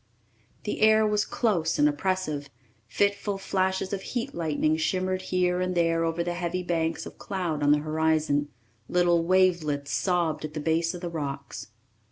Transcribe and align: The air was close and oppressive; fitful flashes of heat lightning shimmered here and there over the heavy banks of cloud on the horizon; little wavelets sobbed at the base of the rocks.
The 0.63 0.81
air 0.81 1.05
was 1.05 1.25
close 1.25 1.77
and 1.77 1.87
oppressive; 1.87 2.49
fitful 2.87 3.37
flashes 3.37 3.93
of 3.93 4.01
heat 4.01 4.33
lightning 4.33 4.75
shimmered 4.75 5.21
here 5.21 5.61
and 5.61 5.75
there 5.75 6.03
over 6.05 6.23
the 6.23 6.33
heavy 6.33 6.63
banks 6.63 7.05
of 7.05 7.19
cloud 7.19 7.61
on 7.61 7.71
the 7.71 7.77
horizon; 7.81 8.49
little 8.89 9.23
wavelets 9.23 9.91
sobbed 9.91 10.43
at 10.43 10.55
the 10.55 10.59
base 10.59 10.95
of 10.95 11.01
the 11.01 11.09
rocks. 11.11 11.67